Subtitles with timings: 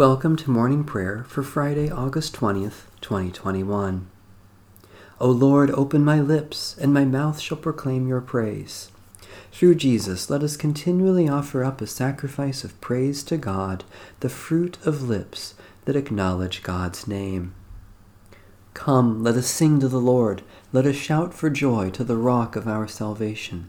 [0.00, 4.08] Welcome to morning prayer for Friday, August 20th, 2021.
[5.20, 8.90] O Lord, open my lips, and my mouth shall proclaim your praise.
[9.52, 13.84] Through Jesus, let us continually offer up a sacrifice of praise to God,
[14.20, 15.52] the fruit of lips
[15.84, 17.52] that acknowledge God's name.
[18.72, 20.40] Come, let us sing to the Lord.
[20.72, 23.68] Let us shout for joy to the rock of our salvation.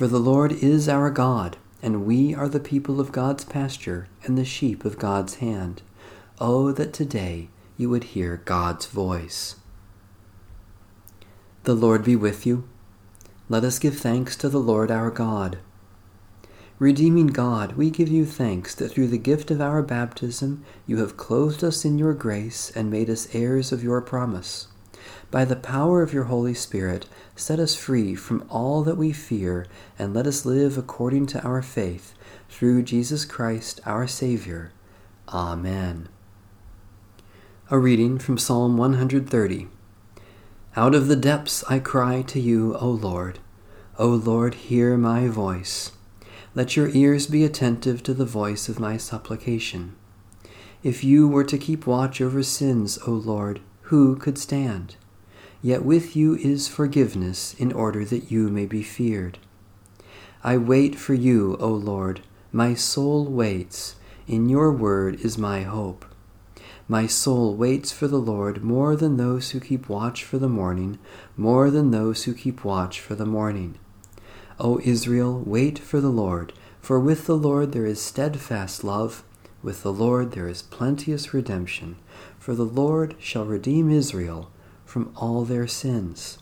[0.00, 4.38] For the Lord is our God, and we are the people of God's pasture and
[4.38, 5.82] the sheep of God's hand.
[6.38, 9.56] Oh, that today you would hear God's voice.
[11.64, 12.66] The Lord be with you.
[13.50, 15.58] Let us give thanks to the Lord our God.
[16.78, 21.18] Redeeming God, we give you thanks that through the gift of our baptism you have
[21.18, 24.68] clothed us in your grace and made us heirs of your promise.
[25.30, 29.66] By the power of your Holy Spirit, set us free from all that we fear,
[29.96, 32.14] and let us live according to our faith,
[32.48, 34.72] through Jesus Christ our Savior.
[35.28, 36.08] Amen.
[37.70, 39.68] A reading from Psalm 130.
[40.74, 43.38] Out of the depths I cry to you, O Lord.
[44.00, 45.92] O Lord, hear my voice.
[46.56, 49.94] Let your ears be attentive to the voice of my supplication.
[50.82, 54.96] If you were to keep watch over sins, O Lord, who could stand?
[55.62, 59.38] Yet with you is forgiveness in order that you may be feared.
[60.42, 62.22] I wait for you, O Lord.
[62.50, 63.96] My soul waits.
[64.26, 66.06] In your word is my hope.
[66.88, 70.98] My soul waits for the Lord more than those who keep watch for the morning,
[71.36, 73.78] more than those who keep watch for the morning.
[74.58, 79.22] O Israel, wait for the Lord, for with the Lord there is steadfast love,
[79.62, 81.96] with the Lord there is plenteous redemption,
[82.38, 84.50] for the Lord shall redeem Israel
[84.90, 86.38] from all their sins.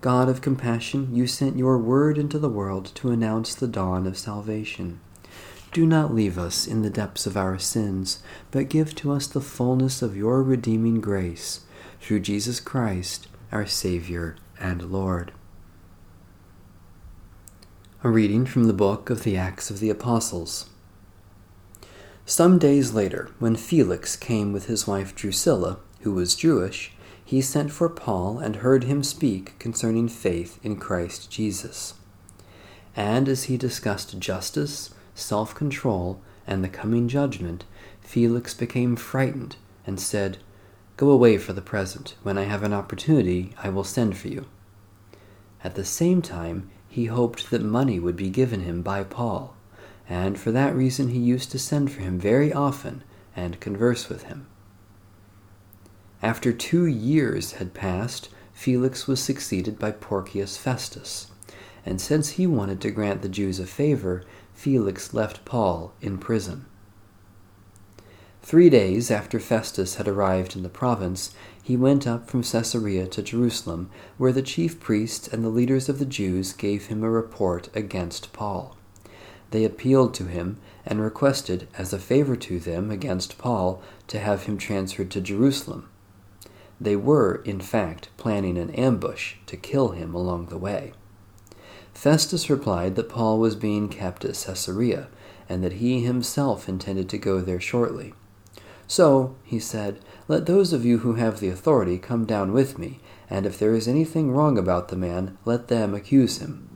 [0.00, 4.18] God of compassion, you sent your word into the world to announce the dawn of
[4.18, 4.98] salvation.
[5.70, 8.20] Do not leave us in the depths of our sins,
[8.50, 11.60] but give to us the fullness of your redeeming grace,
[12.00, 15.30] through Jesus Christ, our Savior and Lord.
[18.02, 20.68] A reading from the book of the Acts of the Apostles.
[22.26, 26.90] Some days later, when Felix came with his wife Drusilla, who was Jewish,
[27.34, 31.94] he sent for Paul and heard him speak concerning faith in Christ Jesus.
[32.94, 37.64] And as he discussed justice, self control, and the coming judgment,
[38.00, 40.38] Felix became frightened and said,
[40.96, 42.14] Go away for the present.
[42.22, 44.46] When I have an opportunity, I will send for you.
[45.64, 49.56] At the same time, he hoped that money would be given him by Paul,
[50.08, 53.02] and for that reason he used to send for him very often
[53.34, 54.46] and converse with him.
[56.24, 61.26] After two years had passed, Felix was succeeded by Porcius Festus,
[61.84, 64.24] and since he wanted to grant the Jews a favor,
[64.54, 66.64] Felix left Paul in prison.
[68.40, 73.22] Three days after Festus had arrived in the province, he went up from Caesarea to
[73.22, 77.68] Jerusalem, where the chief priests and the leaders of the Jews gave him a report
[77.76, 78.78] against Paul.
[79.50, 80.56] They appealed to him
[80.86, 85.90] and requested, as a favor to them against Paul, to have him transferred to Jerusalem.
[86.80, 90.92] They were, in fact, planning an ambush to kill him along the way.
[91.92, 95.08] Festus replied that Paul was being kept at Caesarea,
[95.48, 98.12] and that he himself intended to go there shortly.
[98.86, 103.00] So, he said, let those of you who have the authority come down with me,
[103.30, 106.68] and if there is anything wrong about the man, let them accuse him.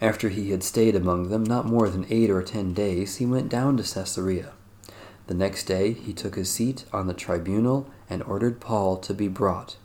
[0.00, 3.48] After he had stayed among them not more than eight or ten days, he went
[3.48, 4.52] down to Caesarea.
[5.30, 9.28] The next day he took his seat on the tribunal and ordered Paul to be
[9.28, 9.76] brought.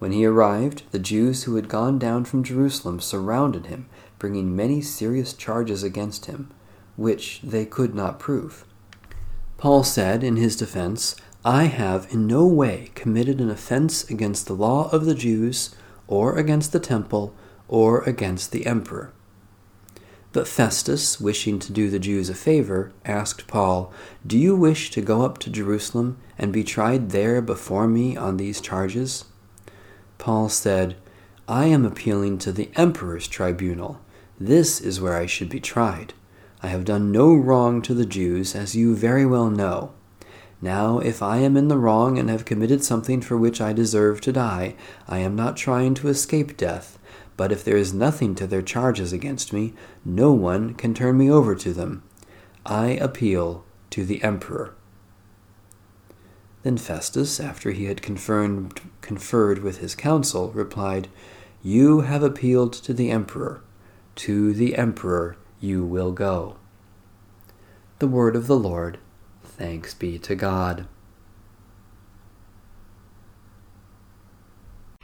[0.00, 3.86] When he arrived, the Jews who had gone down from Jerusalem surrounded him,
[4.18, 6.50] bringing many serious charges against him,
[6.96, 8.64] which they could not prove.
[9.56, 11.14] Paul said in his defense,
[11.44, 15.76] I have in no way committed an offense against the law of the Jews,
[16.08, 17.36] or against the temple,
[17.68, 19.12] or against the emperor.
[20.32, 23.92] But Festus, wishing to do the Jews a favor, asked Paul,
[24.24, 28.36] Do you wish to go up to Jerusalem and be tried there before me on
[28.36, 29.24] these charges?
[30.18, 30.96] Paul said,
[31.48, 34.00] I am appealing to the emperor's tribunal.
[34.38, 36.14] This is where I should be tried.
[36.62, 39.92] I have done no wrong to the Jews, as you very well know.
[40.62, 44.20] Now, if I am in the wrong and have committed something for which I deserve
[44.20, 44.76] to die,
[45.08, 46.99] I am not trying to escape death.
[47.36, 49.74] But if there is nothing to their charges against me,
[50.04, 52.02] no one can turn me over to them.
[52.66, 54.74] I appeal to the emperor.
[56.62, 61.08] Then Festus, after he had conferred with his council, replied,
[61.62, 63.62] You have appealed to the emperor.
[64.16, 66.56] To the emperor you will go.
[67.98, 68.98] The word of the Lord.
[69.42, 70.86] Thanks be to God.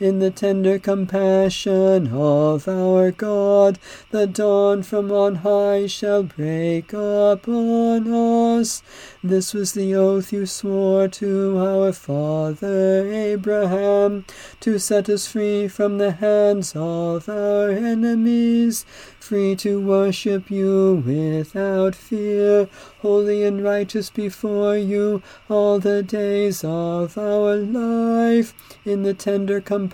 [0.00, 3.78] in the tender compassion of our God,
[4.10, 8.82] the dawn from on high shall break upon us.
[9.22, 14.24] This was the oath you swore to our father Abraham,
[14.60, 18.84] to set us free from the hands of our enemies,
[19.20, 22.68] free to worship you without fear,
[23.00, 28.52] holy and righteous before you all the days of our life.
[28.84, 29.93] In the tender compassion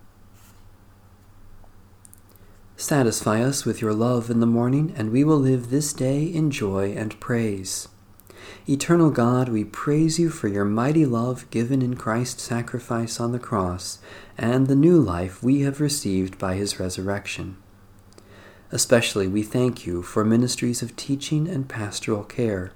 [2.81, 6.49] Satisfy us with your love in the morning, and we will live this day in
[6.49, 7.87] joy and praise.
[8.67, 13.39] Eternal God, we praise you for your mighty love given in Christ's sacrifice on the
[13.39, 13.99] cross
[14.35, 17.55] and the new life we have received by his resurrection.
[18.71, 22.71] Especially we thank you for ministries of teaching and pastoral care,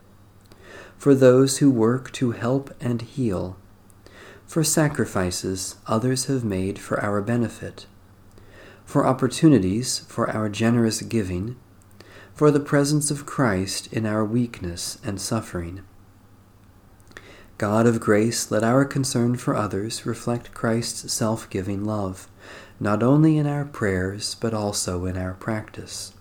[1.00, 3.58] for those who work to help and heal,
[4.46, 7.88] for sacrifices others have made for our benefit
[8.86, 11.58] for opportunities for our generous giving,
[12.34, 15.82] for the presence of Christ in our weakness and suffering.
[17.58, 22.28] God of grace, let our concern for others reflect Christ's self giving love,
[22.80, 26.12] not only in our prayers, but also in our practice.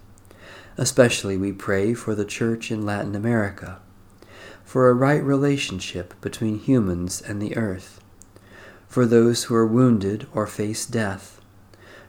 [0.77, 3.81] Especially we pray for the Church in Latin America,
[4.65, 8.01] for a right relationship between humans and the earth,
[8.87, 11.41] for those who are wounded or face death,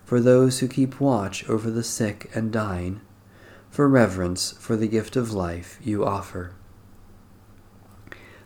[0.05, 3.01] for those who keep watch over the sick and dying,
[3.69, 6.53] for reverence for the gift of life you offer.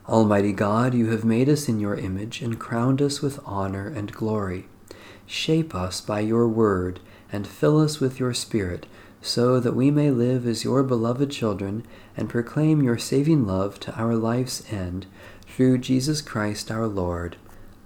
[0.07, 4.11] Almighty God, you have made us in your image and crowned us with honor and
[4.11, 4.67] glory.
[5.27, 6.99] Shape us by your word
[7.31, 8.87] and fill us with your Spirit,
[9.21, 11.85] so that we may live as your beloved children
[12.17, 15.05] and proclaim your saving love to our life's end,
[15.45, 17.35] through Jesus Christ our Lord.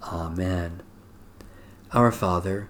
[0.03, 0.81] Amen.
[1.91, 2.69] Our Father,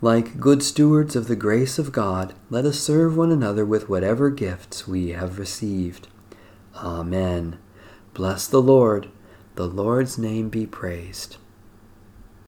[0.00, 4.30] Like good stewards of the grace of God, let us serve one another with whatever
[4.30, 6.08] gifts we have received.
[6.76, 7.58] Amen.
[8.12, 9.08] Bless the Lord.
[9.54, 11.36] The Lord's name be praised.